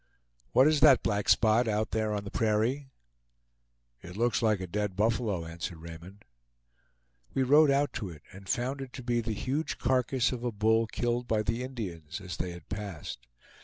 "What 0.51 0.67
is 0.67 0.79
that 0.79 1.03
black 1.03 1.29
spot 1.29 1.67
out 1.67 1.91
there 1.91 2.11
on 2.15 2.23
the 2.23 2.31
prairie?" 2.31 2.89
"It 4.01 4.17
looks 4.17 4.41
like 4.41 4.59
a 4.59 4.65
dead 4.65 4.95
buffalo," 4.95 5.45
answered 5.45 5.77
Raymond. 5.77 6.25
We 7.35 7.43
rode 7.43 7.69
out 7.69 7.93
to 8.01 8.09
it, 8.09 8.23
and 8.33 8.49
found 8.49 8.81
it 8.81 8.93
to 8.93 9.03
be 9.03 9.21
the 9.21 9.33
huge 9.33 9.77
carcass 9.77 10.31
of 10.31 10.43
a 10.43 10.51
bull 10.51 10.87
killed 10.87 11.27
by 11.27 11.43
the 11.43 11.61
Indians 11.61 12.19
as 12.19 12.37
they 12.37 12.49
had 12.49 12.67
passed. 12.67 13.27